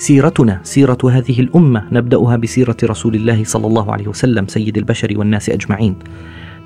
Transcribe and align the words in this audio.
سيرتنا 0.00 0.60
سيرة 0.62 0.98
هذه 1.10 1.40
الأمة 1.40 1.84
نبدأها 1.92 2.36
بسيرة 2.36 2.76
رسول 2.84 3.14
الله 3.14 3.44
صلى 3.44 3.66
الله 3.66 3.92
عليه 3.92 4.08
وسلم 4.08 4.46
سيد 4.46 4.76
البشر 4.78 5.08
والناس 5.16 5.50
أجمعين. 5.50 5.96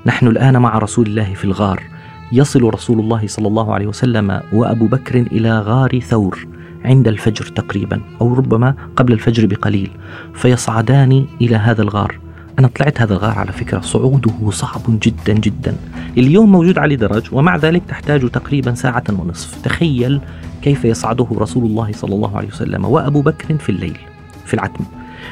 نحن 0.05 0.27
الآن 0.27 0.57
مع 0.57 0.77
رسول 0.77 1.07
الله 1.07 1.33
في 1.33 1.45
الغار. 1.45 1.83
يصل 2.31 2.63
رسول 2.63 2.99
الله 2.99 3.27
صلى 3.27 3.47
الله 3.47 3.73
عليه 3.73 3.87
وسلم 3.87 4.41
وأبو 4.53 4.87
بكر 4.87 5.15
إلى 5.15 5.59
غار 5.59 5.99
ثور 5.99 6.47
عند 6.85 7.07
الفجر 7.07 7.45
تقريبا 7.45 8.01
أو 8.21 8.33
ربما 8.33 8.75
قبل 8.95 9.13
الفجر 9.13 9.45
بقليل 9.45 9.91
فيصعدان 10.33 11.25
إلى 11.41 11.55
هذا 11.55 11.81
الغار 11.81 12.19
أنا 12.59 12.67
طلعت 12.67 13.01
هذا 13.01 13.13
الغار 13.13 13.39
على 13.39 13.51
فكرة 13.51 13.79
صعوده 13.79 14.51
صعب 14.51 14.81
جدا 14.87 15.33
جدا 15.33 15.75
اليوم 16.17 16.51
موجود 16.51 16.77
عليه 16.77 16.95
درج 16.95 17.23
ومع 17.31 17.57
ذلك 17.57 17.81
تحتاج 17.87 18.29
تقريبا 18.29 18.73
ساعة 18.73 19.03
ونصف 19.09 19.61
تخيل 19.61 20.21
كيف 20.65 20.85
يصعده 20.85 21.27
رسول 21.31 21.65
الله 21.65 21.91
صلى 21.91 22.15
الله 22.15 22.37
عليه 22.37 22.47
وسلم 22.47 22.85
وأبو 22.85 23.21
بكر 23.21 23.57
في 23.57 23.69
الليل 23.69 23.97
في 24.45 24.53
العتم. 24.53 24.85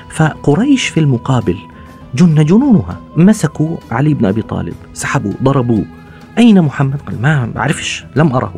فقريش 0.09 0.88
في 0.88 1.00
المقابل 1.00 1.58
جن 2.16 2.45
جنونها 2.45 3.00
مسكوا 3.17 3.78
علي 3.92 4.14
بن 4.14 4.25
أبي 4.25 4.42
طالب 4.42 4.73
سحبوا 4.94 5.34
ضربوه 5.44 5.86
أين 6.38 6.62
محمد؟ 6.62 7.02
قال 7.02 7.22
ما 7.22 7.52
بعرفش 7.56 8.06
لم 8.16 8.34
أره. 8.34 8.53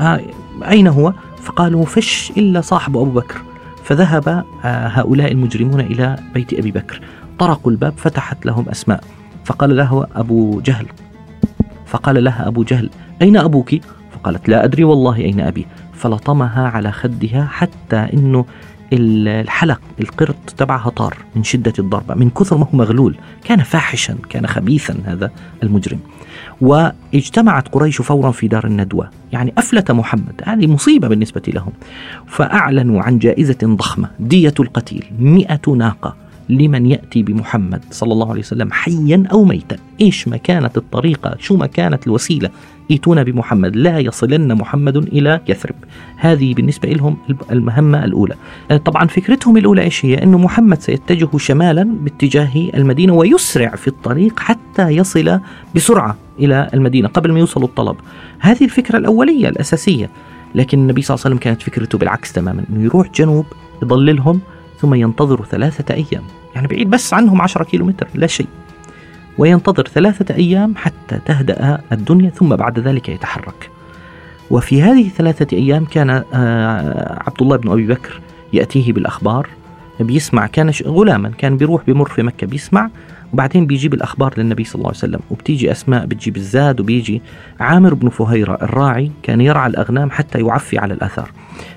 آه 0.00 0.20
أين 0.68 0.86
هو؟ 0.86 1.12
فقالوا 1.42 1.84
فش 1.84 2.32
إلا 2.36 2.60
صاحب 2.60 2.96
أبو 2.96 3.10
بكر. 3.10 3.40
فذهب 3.84 4.28
آه 4.28 4.88
هؤلاء 4.88 5.32
المجرمون 5.32 5.80
إلى 5.80 6.18
بيت 6.34 6.54
أبي 6.54 6.70
بكر. 6.70 7.00
طرقوا 7.38 7.72
الباب 7.72 7.92
فتحت 7.96 8.46
لهم 8.46 8.68
أسماء. 8.68 9.04
فقال 9.44 9.76
له 9.76 10.06
أبو 10.14 10.60
جهل 10.60 10.86
فقال 11.86 12.24
لها 12.24 12.48
أبو 12.48 12.62
جهل 12.62 12.90
أين 13.22 13.36
أبوك؟ 13.36 13.70
فقالت 14.12 14.48
لا 14.48 14.64
أدري 14.64 14.84
والله 14.84 15.16
أين 15.16 15.40
أبي. 15.40 15.66
فلطمها 15.94 16.68
على 16.68 16.92
خدها 16.92 17.48
حتى 17.52 17.96
أنه 17.96 18.44
الحلق 18.92 19.80
القرط 20.00 20.36
تبعها 20.56 20.90
طار 20.90 21.16
من 21.36 21.44
شدة 21.44 21.72
الضربة 21.78 22.14
من 22.14 22.30
كثر 22.30 22.56
ما 22.56 22.64
هو 22.64 22.78
مغلول. 22.78 23.16
كان 23.44 23.62
فاحشا 23.62 24.16
كان 24.30 24.46
خبيثا 24.46 24.96
هذا 25.04 25.30
المجرم. 25.62 25.98
واجتمعت 26.60 27.68
قريش 27.68 28.02
فورا 28.02 28.30
في 28.30 28.48
دار 28.48 28.66
الندوة. 28.66 29.10
يعني 29.32 29.52
أفلت 29.58 29.90
محمد. 29.90 30.42
هذه 30.44 30.66
مصيبة 30.66 31.08
بالنسبة 31.08 31.42
لهم. 31.48 31.72
فأعلنوا 32.26 33.02
عن 33.02 33.18
جائزة 33.18 33.58
ضخمة. 33.64 34.10
دية 34.20 34.54
القتيل. 34.60 35.04
مئة 35.18 35.70
ناقة. 35.76 36.16
لمن 36.48 36.86
يأتي 36.86 37.22
بمحمد 37.22 37.84
صلى 37.90 38.12
الله 38.12 38.30
عليه 38.30 38.40
وسلم 38.40 38.72
حيا 38.72 39.24
أو 39.32 39.44
ميتا. 39.44 39.76
إيش 40.00 40.28
ما 40.28 40.36
كانت 40.36 40.76
الطريقة؟ 40.76 41.36
شو 41.38 41.56
ما 41.56 41.66
كانت 41.66 42.06
الوسيلة؟ 42.06 42.50
ائتونا 42.90 43.22
بمحمد. 43.22 43.76
لا 43.76 43.98
يصلن 43.98 44.54
محمد 44.54 44.96
إلى 44.96 45.40
يثرب. 45.48 45.74
هذه 46.16 46.54
بالنسبة 46.54 46.88
لهم 46.88 47.16
المهمة 47.50 48.04
الأولى. 48.04 48.34
آه، 48.70 48.76
طبعا 48.76 49.06
فكرتهم 49.06 49.56
الأولى 49.56 49.82
إيش 49.82 50.04
هي؟ 50.04 50.22
أنه 50.22 50.38
محمد 50.38 50.80
سيتجه 50.80 51.38
شمالا 51.38 51.82
باتجاه 52.00 52.70
المدينة 52.74 53.14
ويسرع 53.14 53.68
في 53.68 53.88
الطريق 53.88 54.40
حتى 54.40 54.88
يصل 54.88 55.40
بسرعة 55.74 56.16
إلى 56.38 56.70
المدينة 56.74 57.08
قبل 57.08 57.32
ما 57.32 57.38
يوصل 57.38 57.64
الطلب. 57.64 57.96
هذه 58.38 58.64
الفكرة 58.64 58.98
الأولية 58.98 59.48
الأساسية. 59.48 60.10
لكن 60.54 60.78
النبي 60.78 61.02
صلى 61.02 61.14
الله 61.14 61.24
عليه 61.24 61.34
وسلم 61.34 61.44
كانت 61.44 61.62
فكرته 61.62 61.98
بالعكس 61.98 62.32
تماما. 62.32 62.64
أنه 62.70 62.84
يروح 62.84 63.10
جنوب 63.14 63.46
يضللهم 63.82 64.40
ثم 64.84 64.94
ينتظر 64.94 65.44
ثلاثة 65.44 65.94
أيام. 65.94 66.22
يعني 66.54 66.66
بعيد 66.66 66.90
بس 66.90 67.14
عنهم 67.14 67.42
عشرة 67.42 67.64
كيلومتر 67.64 68.06
لا 68.14 68.26
شيء. 68.26 68.46
وينتظر 69.38 69.88
ثلاثة 69.88 70.34
أيام 70.34 70.76
حتى 70.76 71.18
تهدأ 71.26 71.80
الدنيا 71.92 72.30
ثم 72.30 72.56
بعد 72.56 72.78
ذلك 72.78 73.08
يتحرك. 73.08 73.70
وفي 74.50 74.82
هذه 74.82 75.06
الثلاثة 75.06 75.56
أيام 75.56 75.84
كان 75.84 76.10
آه، 76.34 77.22
عبد 77.26 77.42
الله 77.42 77.56
بن 77.56 77.70
أبي 77.70 77.86
بكر 77.86 78.20
يأتيه 78.52 78.92
بالأخبار 78.92 79.48
بيسمع 80.00 80.46
كان 80.46 80.72
غلاما 80.86 81.28
كان 81.38 81.56
بيروح 81.56 81.82
بمر 81.86 82.08
في 82.08 82.22
مكة 82.22 82.46
بيسمع 82.46 82.90
وبعدين 83.34 83.66
بيجيب 83.66 83.94
الأخبار 83.94 84.34
للنبي 84.36 84.64
صلى 84.64 84.74
الله 84.74 84.86
عليه 84.86 84.98
وسلم 84.98 85.20
وبتيجي 85.30 85.70
أسماء 85.72 86.06
بتجيب 86.06 86.36
الزاد 86.36 86.80
وبيجي 86.80 87.22
عامر 87.60 87.94
بن 87.94 88.08
فهيرة 88.08 88.58
الراعي 88.62 89.10
كان 89.22 89.40
يرعى 89.40 89.70
الأغنام 89.70 90.10
حتى 90.10 90.40
يعفي 90.40 90.78
على 90.78 90.94
الآثار. 90.94 91.30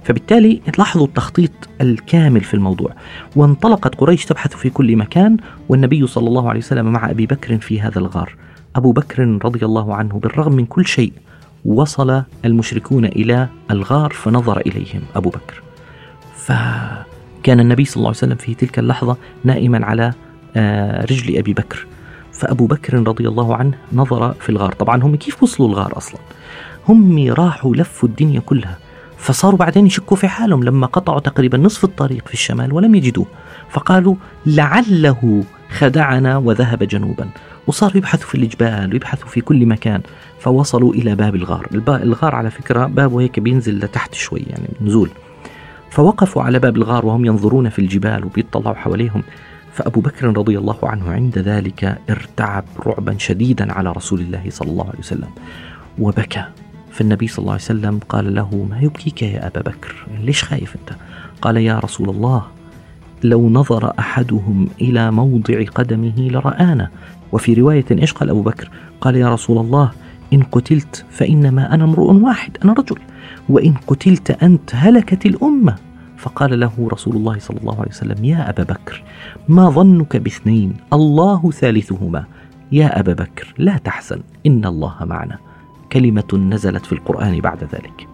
فبالتالي 0.04 0.62
لاحظوا 0.78 1.08
التخطيط 1.08 1.52
الكامل 1.82 2.42
في 2.42 2.54
الموضوع. 2.54 2.92
وانطلقت 3.36 3.96
قريش 3.96 4.26
تبحث 4.26 4.56
في 4.56 4.70
كل 4.70 4.96
مكان 4.96 5.38
والنبي 5.70 6.08
صلى 6.08 6.28
الله 6.28 6.50
عليه 6.50 6.60
وسلم 6.60 6.94
مع 6.94 7.10
أبي 7.10 7.26
بكر 7.26 7.58
في 7.58 7.82
هذا 7.82 8.00
الغار. 8.00 8.36
أبو 8.76 8.92
بكر 8.92 9.40
رضي 9.46 9.66
الله 9.66 9.96
عنه 9.96 10.20
بالرغم 10.20 10.54
من 10.54 10.66
كل 10.66 10.86
شيء 10.86 11.14
وصل 11.66 12.24
المشركون 12.46 13.06
إلى 13.06 13.48
الغار 13.72 14.12
فنظر 14.12 14.60
إليهم 14.60 15.02
أبو 15.16 15.30
بكر. 15.30 15.62
فكان 16.36 17.60
النبي 17.60 17.86
صلى 17.86 17.96
الله 17.96 18.08
عليه 18.08 18.18
وسلم 18.18 18.36
في 18.36 18.54
تلك 18.54 18.80
اللحظة 18.80 19.18
نائما 19.44 19.86
على 19.86 20.14
رجل 21.12 21.38
أبي 21.38 21.54
بكر. 21.54 21.88
فأبو 22.32 22.66
بكر 22.66 23.08
رضي 23.08 23.28
الله 23.28 23.56
عنه 23.56 23.74
نظر 23.94 24.34
في 24.34 24.50
الغار. 24.50 24.72
طبعا 24.72 25.04
هم 25.04 25.16
كيف 25.16 25.44
وصلوا 25.44 25.70
الغار 25.70 25.98
أصلا؟ 25.98 26.20
هم 26.88 27.34
راحوا 27.34 27.76
لفوا 27.76 28.10
الدنيا 28.10 28.40
كلها. 28.40 28.78
فصاروا 29.18 29.60
بعدين 29.60 29.86
يشكوا 29.86 30.18
في 30.18 30.28
حالهم 30.28 30.64
لما 30.64 30.88
قطعوا 30.88 31.20
تقريبا 31.20 31.58
نصف 31.58 31.84
الطريق 31.84 32.28
في 32.28 32.34
الشمال 32.34 32.74
ولم 32.74 32.96
يجدوه. 32.96 33.26
فقالوا 33.70 34.16
لعله 34.46 35.44
خدعنا 35.78 36.38
وذهب 36.38 36.84
جنوبا. 36.84 37.30
وصاروا 37.68 37.98
يبحثوا 37.98 38.28
في 38.28 38.36
الجبال 38.36 38.94
ويبحثوا 38.94 39.28
في 39.28 39.42
كل 39.42 39.66
مكان. 39.66 40.02
فوصلوا 40.40 40.94
إلى 40.94 41.16
باب 41.16 41.36
الغار. 41.36 41.68
الغار 41.88 42.36
على 42.36 42.50
فكرة 42.52 42.86
بابه 42.86 43.22
هيك 43.22 43.40
بينزل 43.40 43.80
لتحت 43.80 44.14
شوي 44.14 44.44
يعني 44.48 44.68
نزول. 44.82 45.10
فوقفوا 45.92 46.44
على 46.44 46.60
باب 46.60 46.78
الغار 46.78 47.06
وهم 47.06 47.26
ينظرون 47.26 47.70
في 47.70 47.80
الجبال 47.80 48.26
وبيطلعوا 48.26 48.76
حواليهم. 48.76 49.24
فأبو 49.78 50.02
بكر 50.02 50.38
رضي 50.38 50.58
الله 50.58 50.78
عنه 50.84 51.12
عند 51.12 51.38
ذلك 51.38 51.98
ارتعب 52.10 52.66
رعبا 52.86 53.16
شديدا 53.18 53.74
على 53.74 53.92
رسول 53.92 54.20
الله 54.20 54.44
صلى 54.50 54.72
الله 54.72 54.88
عليه 54.88 55.00
وسلم. 55.00 55.30
وبكى. 56.00 56.46
فالنبي 56.92 57.28
صلى 57.28 57.40
الله 57.40 57.52
عليه 57.52 57.62
وسلم 57.62 58.00
قال 58.10 58.36
له 58.36 58.68
ما 58.70 58.80
يبكيك 58.80 59.22
يا 59.22 59.48
أبا 59.48 59.62
بكر؟ 59.62 60.08
ليش 60.24 60.44
خايف 60.44 60.76
أنت 60.76 60.98
قال 61.42 61.58
يا 61.58 61.80
رسول 61.80 62.10
الله 62.10 62.44
لو 63.24 63.50
نظر 63.50 63.94
أحدهم 64.00 64.70
إلى 64.82 65.12
موضع 65.12 65.66
قدمه 65.76 66.16
لرآنا. 66.18 66.90
وفي 67.32 67.54
رواية 67.54 67.86
إيش 67.92 68.14
قال 68.14 68.30
أبو 68.30 68.42
بكر؟ 68.42 68.70
قال 69.02 69.16
يا 69.16 69.34
رسول 69.34 69.58
الله 69.58 69.92
إن 70.34 70.44
قتلت 70.44 71.06
فإنما 71.12 71.74
أنا 71.74 71.84
امرؤ 71.84 72.12
واحد 72.12 72.58
أنا 72.64 72.74
رجل. 72.74 72.98
وإن 73.50 73.74
قتلت 73.88 74.32
أنت 74.44 74.76
هلكت 74.76 75.26
الأمة. 75.26 75.76
فقال 76.18 76.60
له 76.60 76.72
رسول 76.92 77.16
الله 77.16 77.40
صلى 77.40 77.58
الله 77.58 77.80
عليه 77.80 77.90
وسلم 77.90 78.26
يا 78.26 78.50
أبا 78.50 78.64
بكر 78.64 79.04
ما 79.50 79.70
ظنك 79.70 80.18
باثنين؟ 80.18 80.74
الله 80.94 81.52
ثالثهما. 81.52 82.26
يا 82.72 83.00
أبا 83.00 83.14
بكر 83.14 83.54
لا 83.58 83.78
تحزن 83.78 84.20
إن 84.46 84.66
الله 84.66 84.96
معنا. 85.02 85.38
كلمة 85.92 86.50
نزلت 86.52 86.86
في 86.86 86.94
القرآن 86.94 87.40
بعد 87.40 87.64
ذلك. 87.64 88.08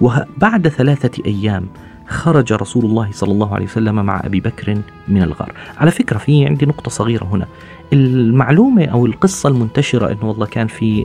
وبعد 0.00 0.68
ثلاثة 0.68 1.22
أيام 1.26 1.66
خرج 2.08 2.52
رسول 2.52 2.84
الله 2.84 3.08
صلى 3.12 3.32
الله 3.32 3.54
عليه 3.54 3.64
وسلم 3.64 4.04
مع 4.04 4.20
أبي 4.24 4.40
بكر 4.40 4.78
من 5.08 5.22
الغار. 5.22 5.52
على 5.78 5.90
فكرة 5.90 6.18
في 6.18 6.46
عندي 6.46 6.66
نقطة 6.66 6.90
صغيرة 6.90 7.24
هنا. 7.24 7.46
المعلومة 7.92 8.84
أو 8.84 9.06
القصة 9.06 9.48
المنتشرة 9.48 10.12
أنه 10.12 10.24
والله 10.24 10.46
كان 10.46 10.66
في 10.66 11.02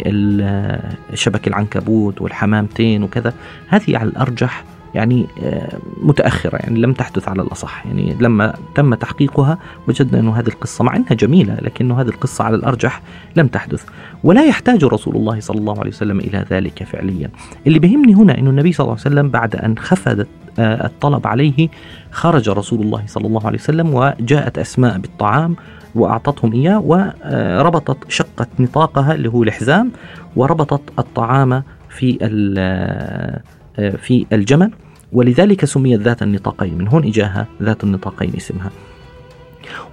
شبك 1.14 1.48
العنكبوت 1.48 2.22
والحمامتين 2.22 3.04
وكذا 3.04 3.34
هذه 3.68 3.98
على 3.98 4.10
الأرجح 4.10 4.64
يعني 4.96 5.28
آه، 5.44 5.78
متأخرة 6.02 6.56
يعني 6.56 6.80
لم 6.80 6.94
تحدث 6.94 7.28
على 7.28 7.42
الأصح. 7.42 7.86
يعني 7.86 8.16
لما 8.20 8.54
تم 8.76 8.94
تحقيقها 8.94 9.58
وجدنا 9.88 10.20
أن 10.20 10.30
هذه 10.30 10.48
القصة 10.48 10.84
مع 10.84 10.96
أنها 10.96 11.14
جميلة 11.14 11.58
لكن 11.62 11.92
هذه 11.92 12.08
القصة 12.08 12.44
على 12.44 12.56
الأرجح 12.56 13.02
لم 13.36 13.48
تحدث. 13.48 13.84
ولا 14.24 14.46
يحتاج 14.46 14.84
رسول 14.84 15.16
الله 15.16 15.40
صلى 15.40 15.60
الله 15.60 15.80
عليه 15.80 15.90
وسلم 15.90 16.20
إلى 16.20 16.46
ذلك 16.52 16.84
فعليا. 16.84 17.30
اللي 17.68 17.80
بيهمني 17.80 18.14
هنا 18.14 18.38
أن 18.38 18.48
النبي 18.48 18.72
صلى 18.72 18.84
الله 18.84 18.98
عليه 19.06 19.16
وسلم 19.16 19.30
بعد 19.30 19.56
أن 19.56 19.78
خفض 19.78 20.26
آه، 20.60 20.86
الطلب 20.86 21.28
عليه 21.28 21.70
خرج 22.12 22.50
رسول 22.50 22.82
الله 22.82 23.04
صلى 23.08 23.28
الله 23.28 23.48
عليه 23.48 23.60
وسلم 23.60 23.94
وجاءت 23.94 24.58
أسماء 24.58 24.98
بالطعام 24.98 25.56
وأعطتهم 25.96 26.54
إياه 26.54 26.80
وربطت 26.80 28.12
شقت 28.12 28.50
نطاقها 28.60 29.14
اللي 29.16 29.30
هو 29.30 29.44
الحزام 29.44 29.92
وربطت 30.36 30.82
الطعام 31.00 31.64
في 31.90 32.18
آه، 32.58 33.42
في 33.90 34.26
الجمل. 34.34 34.72
ولذلك 35.14 35.66
سميت 35.66 36.00
ذات 36.00 36.24
النطاقين 36.24 36.78
من 36.78 36.88
هون 36.88 37.06
إجاها 37.06 37.48
ذات 37.62 37.84
النطاقين 37.84 38.34
اسمها. 38.38 38.72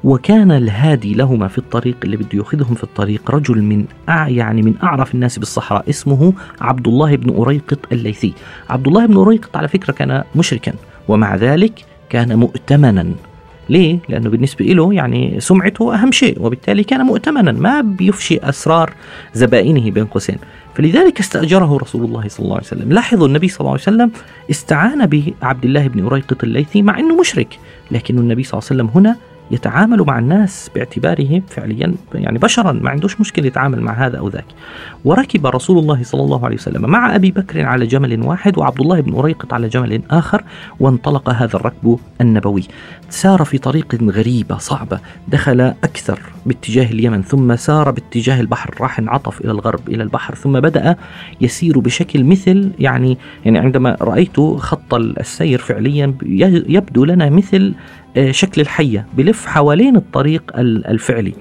وكان 0.04 0.50
الهادي 0.50 1.14
لهما 1.14 1.48
في 1.48 1.58
الطريق 1.58 1.96
اللي 2.04 2.16
بده 2.16 2.28
ياخذهم 2.34 2.74
في 2.74 2.84
الطريق 2.84 3.30
رجل 3.30 3.62
من 3.62 3.84
أع 4.08 4.28
يعني 4.28 4.62
من 4.62 4.74
أعرف 4.82 5.14
الناس 5.14 5.38
بالصحراء 5.38 5.90
اسمه 5.90 6.32
عبد 6.60 6.88
الله 6.88 7.16
بن 7.16 7.36
أريقط 7.36 7.78
الليثي. 7.92 8.32
عبد 8.70 8.86
الله 8.86 9.06
بن 9.06 9.16
أريقط 9.16 9.56
على 9.56 9.68
فكرة 9.68 9.92
كان 9.92 10.24
مشركا 10.36 10.72
ومع 11.08 11.36
ذلك 11.36 11.84
كان 12.08 12.38
مؤتمنا. 12.38 13.14
ليه؟ 13.68 13.98
لأنه 14.08 14.30
بالنسبة 14.30 14.64
له 14.64 14.94
يعني 14.94 15.40
سمعته 15.40 15.94
أهم 15.94 16.12
شيء 16.12 16.42
وبالتالي 16.42 16.84
كان 16.84 17.00
مؤتمنا 17.00 17.52
ما 17.52 17.80
بيفشي 17.80 18.38
أسرار 18.38 18.92
زبائنه 19.34 19.90
بين 19.90 20.04
قوسين 20.04 20.38
فلذلك 20.74 21.20
استأجره 21.20 21.76
رسول 21.76 22.04
الله 22.04 22.28
صلى 22.28 22.44
الله 22.44 22.56
عليه 22.56 22.66
وسلم 22.66 22.92
لاحظوا 22.92 23.26
النبي 23.26 23.48
صلى 23.48 23.60
الله 23.60 23.70
عليه 23.70 23.82
وسلم 23.82 24.10
استعان 24.50 25.06
بعبد 25.06 25.64
الله 25.64 25.88
بن 25.88 26.04
أريقط 26.04 26.44
الليثي 26.44 26.82
مع 26.82 26.98
أنه 26.98 27.20
مشرك 27.20 27.58
لكن 27.90 28.18
النبي 28.18 28.42
صلى 28.42 28.58
الله 28.58 28.68
عليه 28.70 28.82
وسلم 28.82 29.00
هنا 29.00 29.16
يتعامل 29.50 30.02
مع 30.02 30.18
الناس 30.18 30.70
باعتباره 30.74 31.42
فعليا 31.48 31.94
يعني 32.14 32.38
بشرا 32.38 32.72
ما 32.72 32.90
عندوش 32.90 33.20
مشكلة 33.20 33.46
يتعامل 33.46 33.80
مع 33.80 33.92
هذا 33.92 34.18
أو 34.18 34.28
ذاك. 34.28 34.44
وركب 35.04 35.46
رسول 35.46 35.78
الله 35.78 36.02
صلى 36.02 36.22
الله 36.22 36.44
عليه 36.44 36.56
وسلم 36.56 36.90
مع 36.90 37.14
أبي 37.14 37.30
بكر 37.30 37.64
على 37.64 37.86
جمل 37.86 38.22
واحد 38.22 38.58
وعبد 38.58 38.80
الله 38.80 39.00
بن 39.00 39.14
أريقط 39.14 39.52
على 39.52 39.68
جمل 39.68 40.02
آخر 40.10 40.44
وانطلق 40.80 41.30
هذا 41.30 41.56
الركب 41.56 41.98
النبوي. 42.20 42.64
سار 43.08 43.44
في 43.44 43.58
طريق 43.58 43.94
غريبة 44.02 44.58
صعبة 44.58 45.00
دخل 45.28 45.60
أكثر 45.60 46.20
باتجاه 46.46 46.90
اليمن 46.90 47.22
ثم 47.22 47.56
سار 47.56 47.90
باتجاه 47.90 48.40
البحر 48.40 48.74
راح 48.80 48.98
انعطف 48.98 49.40
إلى 49.40 49.50
الغرب 49.50 49.88
إلى 49.88 50.02
البحر 50.02 50.34
ثم 50.34 50.60
بدأ 50.60 50.96
يسير 51.40 51.78
بشكل 51.78 52.24
مثل 52.24 52.70
يعني 52.78 53.18
يعني 53.44 53.58
عندما 53.58 53.96
رأيت 54.00 54.40
خط 54.40 54.94
السير 54.94 55.58
فعليا 55.58 56.14
يبدو 56.68 57.04
لنا 57.04 57.30
مثل 57.30 57.74
شكل 58.30 58.60
الحية 58.60 59.06
بلف 59.16 59.46
حوالين 59.46 59.96
الطريق 59.96 60.42
الفعلي. 60.56 61.34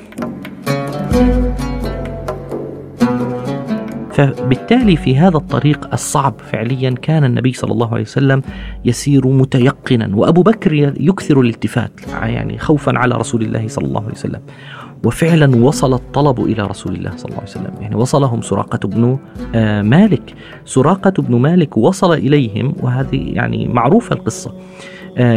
فبالتالي 4.11 4.95
في 4.95 5.17
هذا 5.17 5.37
الطريق 5.37 5.89
الصعب 5.93 6.33
فعليا 6.51 6.89
كان 6.89 7.23
النبي 7.23 7.53
صلى 7.53 7.71
الله 7.71 7.93
عليه 7.93 8.01
وسلم 8.01 8.41
يسير 8.85 9.27
متيقنا 9.27 10.15
وأبو 10.15 10.41
بكر 10.41 10.73
يكثر 10.99 11.41
الالتفات 11.41 11.91
يعني 12.21 12.57
خوفا 12.57 12.97
على 12.97 13.15
رسول 13.15 13.41
الله 13.41 13.67
صلى 13.67 13.85
الله 13.85 14.01
عليه 14.01 14.11
وسلم. 14.11 14.41
وفعلا 15.05 15.55
وصل 15.55 15.93
الطلب 15.93 16.39
إلى 16.39 16.67
رسول 16.67 16.95
الله 16.95 17.11
صلى 17.15 17.25
الله 17.25 17.37
عليه 17.37 17.49
وسلم. 17.49 17.73
يعني 17.81 17.95
وصلهم 17.95 18.41
سراقة 18.41 18.87
بن 18.87 19.17
آه، 19.55 19.81
مالك. 19.81 20.33
سراقة 20.65 21.23
بن 21.23 21.35
مالك 21.35 21.77
وصل 21.77 22.13
إليهم 22.13 22.75
وهذه 22.81 23.31
يعني 23.33 23.67
معروفة 23.67 24.15
القصة. 24.15 24.49
آه، 24.49 24.53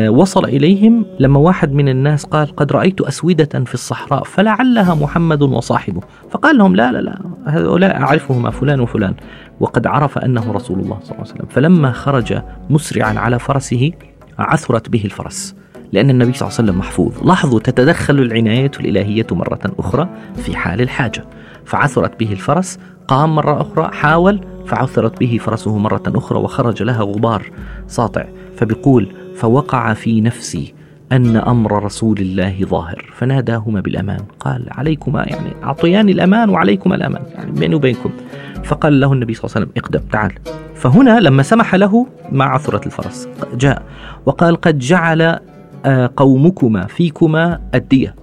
وصل 0.09 0.45
إليهم 0.45 1.05
لما 1.19 1.39
واحد 1.39 1.73
من 1.73 1.89
الناس 1.89 2.25
قال 2.25 2.57
قد 2.57 2.73
رأيت 2.73 3.01
أسودة 3.01 3.65
في 3.65 3.75
الصحراء 3.75 4.25
فلعلها 4.25 4.95
محمد 4.95 5.43
وصاحبه. 5.43 6.01
فقال 6.31 6.59
لهم 6.59 6.77
لا 6.77 6.93
لا 6.93 6.99
لا 6.99 7.19
هؤلاء 7.47 7.97
أعرفهما 8.01 8.51
فلان 8.51 8.81
وفلان. 8.81 9.15
وقد 9.61 9.87
عرف 9.87 10.19
أنه 10.19 10.53
رسول 10.53 10.81
الله 10.81 10.99
صلى 11.03 11.13
الله 11.13 11.21
عليه 11.21 11.35
وسلم. 11.35 11.47
فلما 11.51 11.93
خرج 11.93 12.43
مسرعا 12.71 13.19
على 13.19 13.39
فرسه 13.39 13.93
عثرت 14.39 14.89
به 14.89 15.05
الفرس 15.05 15.55
لأن 15.93 16.11
النبي 16.11 16.33
صلى 16.33 16.49
الله 16.49 16.59
عليه 16.59 16.69
وسلم 16.69 16.79
محفوظ. 16.79 17.27
لاحظوا 17.27 17.61
تتدخل 17.61 18.19
العناية 18.19 18.71
الإلهية 18.81 19.27
مرة 19.31 19.61
أخرى 19.79 20.09
في 20.37 20.57
حال 20.57 20.81
الحاجة. 20.81 21.25
فعثرت 21.65 22.21
به 22.21 22.33
الفرس 22.33 22.79
قام 23.09 23.35
مرة 23.35 23.61
أخرى 23.61 23.91
حاول 23.93 24.41
فعثرت 24.67 25.21
به 25.21 25.39
فرسه 25.41 25.79
مرة 25.79 26.03
أخرى 26.07 26.39
وخرج 26.39 26.83
لها 26.83 27.03
غبار 27.03 27.51
ساطع. 27.87 28.25
فبيقول 28.57 29.13
فوقع 29.37 29.95
في 29.95 30.21
نفسي 30.21 30.75
أن 31.13 31.37
أمر 31.37 31.85
رسول 31.85 32.19
الله 32.19 32.65
ظاهر 32.65 33.13
فناداهما 33.17 33.81
بالأمان 33.81 34.21
قال 34.41 34.67
عليكما 34.71 35.25
يعني 35.29 35.51
أعطياني 35.65 36.13
الأمان 36.13 36.51
وعليكما 36.51 36.95
الأمان. 36.95 37.23
يعني 37.35 37.51
بيني 37.51 37.75
وبينكم. 37.75 38.11
فقال 38.65 39.01
له 39.01 39.13
النبي 39.13 39.35
صلى 39.35 39.45
الله 39.45 39.57
عليه 39.57 39.67
وسلم 39.67 39.83
اقدم 39.85 40.11
تعال. 40.13 40.33
فهنا 40.75 41.21
لما 41.21 41.43
سمح 41.43 41.75
له 41.75 42.07
مع 42.33 42.55
عثرة 42.55 42.87
الفرس 42.87 43.29
جاء 43.55 43.83
وقال 44.27 44.57
قد 44.57 44.79
جعل 44.79 45.39
آه، 45.85 46.11
قومكما 46.17 46.87
فيكما 46.87 47.61
الدية. 47.75 48.22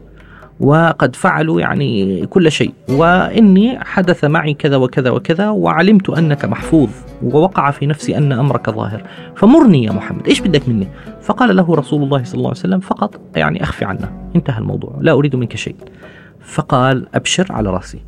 وقد 0.59 1.15
فعلوا 1.15 1.61
يعني 1.61 2.25
كل 2.25 2.51
شيء. 2.51 2.73
وإني 2.89 3.79
حدث 3.79 4.25
معي 4.25 4.53
كذا 4.53 4.75
وكذا 4.75 5.09
وكذا 5.09 5.49
وعلمت 5.49 6.09
أنك 6.09 6.45
محفوظ 6.45 6.89
ووقع 7.23 7.71
في 7.71 7.85
نفسي 7.85 8.17
أن 8.17 8.31
أمرك 8.31 8.69
ظاهر. 8.69 9.03
فمرني 9.35 9.83
يا 9.83 9.91
محمد 9.91 10.27
إيش 10.27 10.41
بدك 10.41 10.69
مني؟ 10.69 10.87
فقال 11.21 11.55
له 11.55 11.75
رسول 11.75 12.03
الله 12.03 12.23
صلى 12.23 12.33
الله 12.37 12.49
عليه 12.49 12.59
وسلم 12.59 12.79
فقط 12.79 13.19
يعني 13.35 13.63
أخفي 13.63 13.85
عنا 13.85 14.31
انتهى 14.35 14.57
الموضوع 14.59 14.93
لا 15.01 15.11
أريد 15.11 15.35
منك 15.35 15.55
شيء. 15.55 15.75
فقال 16.41 17.07
أبشر 17.15 17.45
على 17.49 17.69
رأسي. 17.69 17.99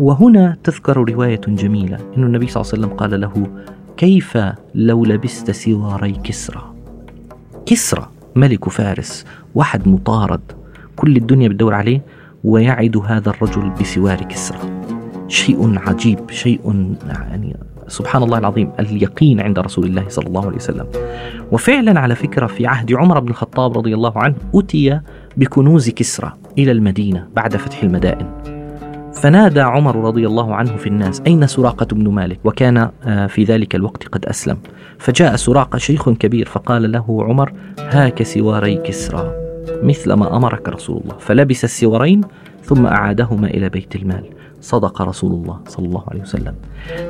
وهنا 0.00 0.56
تذكر 0.64 0.96
رواية 0.96 1.40
جميلة 1.48 1.98
أن 2.16 2.24
النبي 2.24 2.46
صلى 2.46 2.62
الله 2.62 2.72
عليه 2.72 2.82
وسلم 2.82 2.96
قال 2.96 3.20
له 3.20 3.46
كيف 3.96 4.38
لو 4.74 5.04
لبست 5.04 5.50
سواري 5.50 6.12
كسرى؟ 6.12 6.62
كسرى 7.66 8.08
ملك 8.36 8.68
فارس 8.68 9.26
واحد 9.54 9.88
مطارد. 9.88 10.40
كل 10.96 11.16
الدنيا 11.16 11.48
بتدور 11.48 11.74
عليه 11.74 12.02
ويعد 12.44 12.96
هذا 12.96 13.30
الرجل 13.30 13.70
بسوار 13.80 14.16
كسرى. 14.16 14.58
شيء 15.28 15.78
عجيب 15.78 16.30
شيء 16.30 16.94
يعني 17.08 17.56
سبحان 17.88 18.22
الله 18.22 18.38
العظيم 18.38 18.72
اليقين 18.80 19.40
عند 19.40 19.58
رسول 19.58 19.84
الله 19.84 20.04
صلى 20.08 20.26
الله 20.26 20.46
عليه 20.46 20.56
وسلم. 20.56 20.86
وفعلا 21.52 22.00
على 22.00 22.14
فكرة 22.14 22.46
في 22.46 22.66
عهد 22.66 22.92
عمر 22.92 23.20
بن 23.20 23.28
الخطاب 23.28 23.78
رضي 23.78 23.94
الله 23.94 24.12
عنه 24.18 24.34
أتي 24.54 25.00
بكنوز 25.36 25.90
كسرى 25.90 26.32
إلى 26.58 26.72
المدينة 26.72 27.26
بعد 27.36 27.56
فتح 27.56 27.82
المدائن. 27.82 28.26
فنادى 29.14 29.60
عمر 29.60 29.96
رضي 29.96 30.26
الله 30.26 30.54
عنه 30.54 30.76
في 30.76 30.86
الناس 30.86 31.22
أين 31.26 31.46
سراقة 31.46 31.86
بن 31.86 32.08
مالك؟ 32.08 32.38
وكان 32.44 32.90
آه، 33.04 33.26
في 33.26 33.44
ذلك 33.44 33.74
الوقت 33.74 34.08
قد 34.08 34.26
أسلم. 34.26 34.56
فجاء 34.98 35.36
سراقة 35.36 35.78
شيخ 35.78 36.10
كبير 36.10 36.46
فقال 36.46 36.92
له 36.92 37.24
عمر 37.24 37.52
هاك 37.78 38.22
سواري 38.22 38.76
كسرى. 38.76 39.45
مثل 39.82 40.12
ما 40.12 40.36
أمرك 40.36 40.68
رسول 40.68 41.00
الله. 41.04 41.16
فلبس 41.18 41.64
السورين 41.64 42.20
ثم 42.62 42.86
أعادهما 42.86 43.46
إلى 43.46 43.68
بيت 43.68 43.96
المال. 43.96 44.24
صدق 44.60 45.02
رسول 45.02 45.32
الله 45.32 45.60
صلى 45.68 45.86
الله 45.86 46.04
عليه 46.08 46.20
وسلم. 46.20 46.54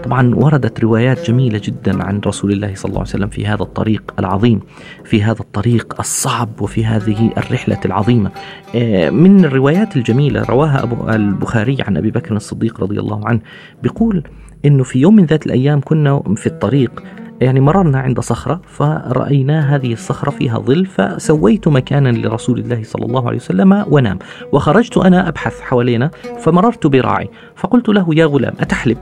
طبعا 0.05 0.35
وردت 0.35 0.81
روايات 0.81 1.31
جميلة 1.31 1.61
جدا 1.65 2.05
عن 2.05 2.21
رسول 2.27 2.53
الله 2.53 2.75
صلى 2.75 2.89
الله 2.89 3.01
عليه 3.01 3.11
وسلم 3.11 3.29
في 3.29 3.47
هذا 3.47 3.63
الطريق 3.63 4.15
العظيم 4.19 4.61
في 5.05 5.23
هذا 5.23 5.41
الطريق 5.41 5.95
الصعب 5.99 6.61
وفي 6.61 6.85
هذه 6.85 7.31
الرحلة 7.39 7.81
العظيمة. 7.85 8.31
آه، 8.75 9.11
من 9.11 9.45
الروايات 9.45 9.97
الجميلة 9.97 10.43
رواها 10.43 10.83
أبو 10.83 11.11
البخاري 11.11 11.77
عن 11.83 11.97
أبي 11.97 12.11
بكر 12.11 12.37
الصديق 12.37 12.81
رضي 12.81 13.01
الله 13.01 13.29
عنه 13.29 13.41
بيقول 13.83 14.23
إنه 14.65 14.85
في 14.85 14.99
يوم 14.99 15.17
من 15.17 15.25
ذات 15.25 15.47
الأيام 15.47 15.81
كنا 15.81 16.23
في 16.37 16.47
الطريق 16.47 17.03
يعني 17.41 17.61
مررنا 17.61 17.99
عند 17.99 18.21
صخرة 18.21 18.61
فرأينا 18.67 19.75
هذه 19.75 19.93
الصخرة 19.93 20.31
فيها 20.31 20.59
ظل 20.59 20.87
فسويت 20.87 21.69
مكانا 21.69 22.09
لرسول 22.09 22.59
الله 22.59 22.83
صلى 22.85 23.07
الله 23.07 23.27
عليه 23.27 23.37
وسلم 23.37 23.85
ونام. 23.89 24.19
وخرجت 24.53 24.97
أنا 24.97 25.29
أبحث 25.29 25.61
حوالينا 25.61 26.11
فمررت 26.39 26.87
براعي. 26.87 27.29
فقلت 27.57 27.89
له 27.89 28.15
يا 28.15 28.27
غلام 28.27 28.55
أتحلب؟ 28.61 28.99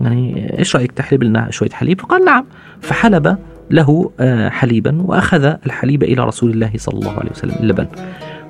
يعني 0.00 0.52
إيش 0.58 0.76
رأيك 0.76 0.92
تحلب 0.92 1.22
لنا 1.22 1.50
شوية 1.50 1.70
حليب؟ 1.70 2.00
فقال 2.00 2.24
نعم. 2.24 2.44
فحلب 2.80 3.36
له 3.70 4.10
آه، 4.20 4.48
حليبا 4.48 5.02
وأخذ 5.02 5.44
الحليب 5.44 6.02
إلى 6.02 6.24
رسول 6.24 6.50
الله 6.50 6.70
صلى 6.76 6.98
الله 6.98 7.18
عليه 7.18 7.30
وسلم 7.30 7.54
اللبن 7.60 7.86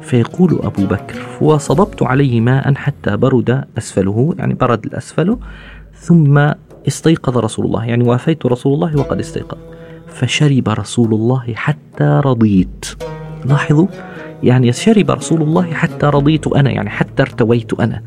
فيقول 0.01 0.59
أبو 0.63 0.87
بكر 0.87 1.19
وصببت 1.41 2.03
عليه 2.03 2.41
ماء 2.41 2.75
حتى 2.75 3.17
برد 3.17 3.65
أسفله. 3.79 4.35
يعني 4.39 4.55
برد 4.55 4.85
الأسفل 4.87 5.37
ثم 5.95 6.51
استيقظ 6.89 7.39
رسول 7.39 7.67
الله 7.67 7.85
يعني 7.85 8.05
وافيت 8.05 8.47
رسول 8.47 8.75
الله 8.75 8.97
وقد 8.97 9.19
استيقظ. 9.19 9.59
فشرب 10.07 10.69
رسول 10.69 11.15
الله 11.15 11.55
حتى 11.55 12.21
رضيت. 12.25 12.87
لاحظوا؟ 13.45 13.87
يعني 14.43 14.73
شرب 14.73 15.11
رسول 15.11 15.43
الله 15.43 15.73
حتى 15.73 16.07
رضيت 16.07 16.47
أنا 16.47 16.71
يعني 16.71 16.91
حتى 16.91 17.23
ارتويت 17.23 17.81
أنا. 17.81 18.03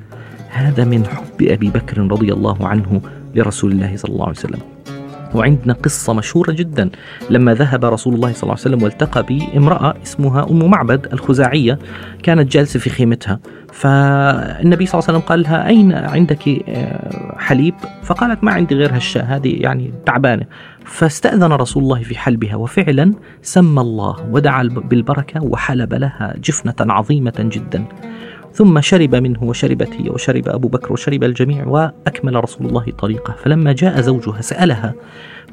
هذا 0.50 0.86
من 0.86 1.06
حب 1.06 1.42
أبي 1.42 1.70
بكر 1.70 1.98
رضي 1.98 2.34
الله 2.34 2.68
عنه 2.68 3.02
لرسول 3.36 3.72
الله 3.72 3.98
صلى 3.98 4.12
الله 4.12 4.26
عليه 4.26 4.38
وسلم. 4.38 4.60
وعندنا 5.36 5.74
قصة 5.74 6.14
مشهورة 6.14 6.52
جدا. 6.52 6.90
لما 7.30 7.54
ذهب 7.54 7.86
رسول 7.86 8.14
الله 8.14 8.34
صلى 8.34 8.44
الله 8.44 8.54
عليه 8.54 8.62
وسلم 8.62 8.84
والتقى 8.84 9.24
بامرأة 9.24 9.94
اسمها 10.04 10.50
أم 10.50 10.70
معبد 10.70 11.08
الخزاعية 11.14 11.80
كانت 12.24 12.52
جالسة 12.52 12.80
في 12.80 12.90
خيمتها. 12.90 13.40
فالنبي 13.74 14.86
صلى 14.86 15.00
الله 15.00 15.10
عليه 15.10 15.18
وسلم 15.18 15.30
قال 15.30 15.42
لها 15.42 15.68
أين 15.68 15.94
عندك 15.94 16.48
آه، 16.70 17.36
حليب؟ 17.38 17.74
فقالت 18.04 18.44
ما 18.44 18.52
عندي 18.52 18.76
غير 18.76 18.96
هالشاة 18.96 19.22
هذه 19.22 19.56
يعني 19.62 19.94
تعبانة. 20.06 20.46
فاستأذن 20.86 21.54
رسول 21.54 21.84
الله 21.84 22.04
في 22.04 22.18
حلبها 22.18 22.56
وفعلا 22.56 23.14
سمى 23.42 23.82
الله 23.82 24.16
ودعا 24.32 24.64
بالبركة 24.64 25.44
وحلب 25.44 25.94
لها 25.94 26.34
جفنة 26.44 26.94
عظيمة 26.94 27.34
جدا. 27.40 27.86
ثم 28.56 28.82
شرب 28.82 29.16
منه 29.16 29.44
وشربت 29.44 29.94
هي 29.94 30.10
وشرب 30.10 30.50
أبو 30.50 30.68
بكر 30.68 30.94
وشرب 30.94 31.24
الجميع 31.24 31.68
وأكمل 31.68 32.44
رسول 32.44 32.68
الله 32.68 32.86
طريقه. 33.00 33.36
فلما 33.44 33.72
جاء 33.72 34.02
زوجها 34.02 34.42
سألها 34.42 34.94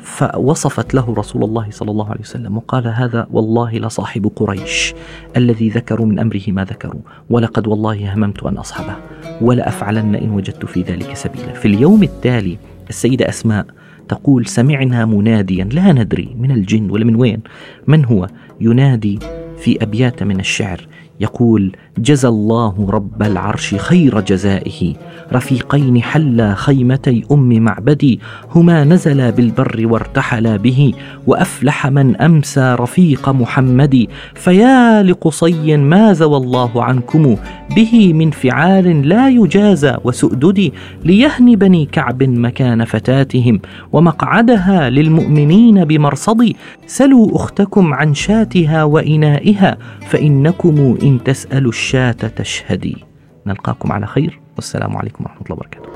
فوصفت 0.00 0.94
له 0.94 1.14
رسول 1.18 1.44
الله 1.44 1.66
صلى 1.71 1.90
الله 1.90 2.11
عليه 2.11 2.21
وسلم 2.21 2.56
وقال 2.56 2.88
هذا 2.88 3.26
والله 3.30 3.78
لصاحب 3.78 4.32
قريش 4.37 4.94
الذي 5.37 5.68
ذكروا 5.68 6.06
من 6.06 6.18
أمره 6.18 6.42
ما 6.49 6.64
ذكروا 6.64 7.00
ولقد 7.30 7.66
والله 7.66 8.14
هممت 8.14 8.42
أن 8.42 8.56
أصحبه 8.56 8.94
ولافعلن 9.40 10.14
إن 10.14 10.30
وجدت 10.30 10.64
في 10.66 10.82
ذلك 10.82 11.16
سبيلا. 11.16 11.52
في 11.52 11.68
اليوم 11.68 12.02
التالي 12.02 12.59
السيدة 12.88 13.28
أسماء 13.28 13.66
تقول 14.09 14.47
سمعنا 14.47 15.06
مناديا 15.06 15.64
لا 15.64 15.92
ندري 15.92 16.37
من 16.38 16.50
الجن 16.50 16.90
ولا 16.90 17.04
من 17.04 17.14
وين 17.14 17.40
من 17.87 18.04
هو؟ 18.04 18.28
ينادي 18.61 19.18
في 19.59 19.82
أبيات 19.82 20.23
من 20.23 20.40
الشعر 20.40 20.87
يقول 21.21 21.76
جزى 21.99 22.28
الله 22.28 22.87
رب 22.90 23.23
العرش 23.23 23.75
خير 23.75 24.21
جزائه. 24.21 24.95
رفيقين 25.33 26.02
حلا 26.02 26.54
خيمتي 26.54 27.25
أم 27.33 27.49
معبدي. 27.49 28.21
هما 28.54 28.85
نزلا 28.85 29.31
بالبر 29.31 29.87
وارتحلا 29.87 30.57
به. 30.57 30.95
وأفلح 31.26 31.87
من 31.87 32.16
أمسى 32.16 32.76
رفيق 32.81 33.28
محمد 33.28 34.07
فيا 34.35 35.02
لقصي 35.02 35.76
ما 35.76 36.12
زوى 36.12 36.37
الله 36.37 36.85
عنكم؟ 36.85 37.37
به 37.76 38.12
من 38.12 38.31
فعال 38.31 39.09
لا 39.09 39.28
يجازى 39.28 39.97
وسؤدد. 40.04 40.73
ليهن 41.04 41.57
بني 41.57 41.88
كعب 41.92 42.23
مكان 42.23 42.85
فتاتهم. 42.85 43.61
ومقعدها 43.92 44.90
للمؤمنين 44.90 45.85
بمرصد 45.85 46.52
سلوا 46.87 47.37
أختكم 47.37 47.95
عن 47.95 48.14
شاتها 48.14 48.85
وإنائها. 48.85 49.78
فإنكم 50.11 50.97
ان 51.12 51.25
تسالوا 51.25 51.71
الشاة 51.71 52.12
تشهدي. 52.12 53.04
نلقاكم 53.47 53.92
على 53.92 54.07
خير. 54.07 54.40
والسلام 54.57 54.97
عليكم 54.97 55.25
ورحمة 55.25 55.40
الله 55.40 55.57
وبركاته. 55.57 55.92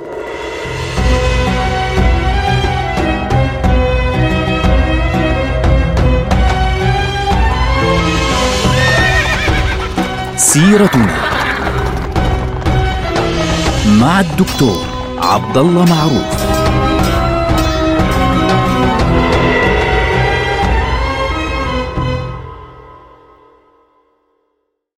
سيرتنا 10.36 11.16
مع 14.00 14.20
الدكتور 14.20 14.84
عبد 15.18 15.56
الله 15.56 15.84
معروف. 15.84 16.45